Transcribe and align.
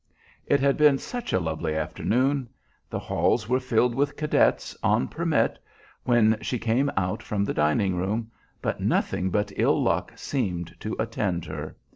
It 0.47 0.59
has 0.61 0.73
been 0.77 0.97
such 0.97 1.31
a 1.31 1.39
lovely 1.39 1.75
afternoon. 1.75 2.49
The 2.89 2.97
halls 2.97 3.47
were 3.47 3.59
filled 3.59 3.93
with 3.93 4.15
cadets 4.17 4.75
"on 4.81 5.07
permit," 5.07 5.59
when 6.05 6.39
she 6.41 6.57
came 6.57 6.91
out 6.97 7.21
from 7.21 7.45
the 7.45 7.53
dining 7.53 7.95
room, 7.95 8.31
but 8.63 8.79
nothing 8.81 9.29
but 9.29 9.51
ill 9.57 9.79
luck 9.79 10.11
seemed 10.15 10.73
to 10.79 10.95
attend 10.97 11.45
her. 11.45 11.75